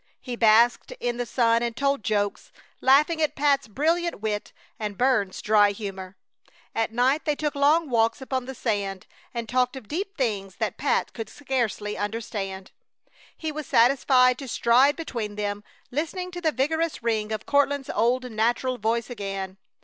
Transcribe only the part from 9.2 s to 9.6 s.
and